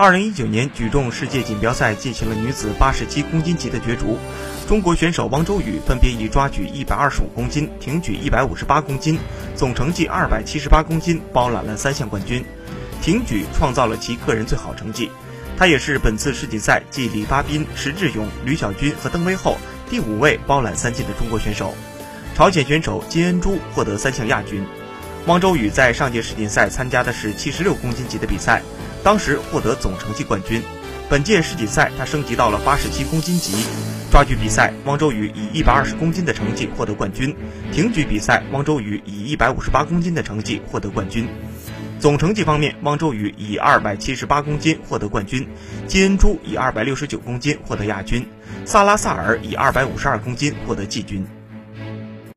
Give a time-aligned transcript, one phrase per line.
[0.00, 4.16] 二零一九年举重世界锦标赛进行了女子八十七公斤级的角逐，
[4.66, 9.18] 中国选手汪周雨分别以抓举一百二十五公斤、挺举一百五十八公斤，
[9.54, 12.42] 总成绩二百七十八公斤，包揽了三项冠军。
[13.02, 15.10] 挺举创造了其个人最好成绩，
[15.58, 19.58] 她也是本次世锦赛继李发彬、石智勇、吕小军和邓威后
[19.90, 21.74] 第五位包揽三金的中国选手。
[22.34, 24.64] 朝鲜选手金恩珠获得三项亚军。
[25.30, 28.60] 汪周雨在上届世锦赛参加的是七十六公斤级的比赛。
[29.04, 30.60] 当时获得总成绩冠军。
[31.08, 33.64] 本届世锦赛，他升级到了八十七公斤级。
[34.10, 37.32] 抓举比赛，汪周雨以一百二十公斤的成绩获得冠军；
[37.70, 41.28] 挺举比赛，汪周雨以一百五十八公斤的成绩获得冠军。
[42.00, 45.46] 总成绩方面，汪周雨以二百七十八公斤获得冠军，
[45.86, 48.26] 金恩洙以二百六十九公斤获得亚军，
[48.64, 51.24] 萨拉萨尔以二百五十二公斤获得季军。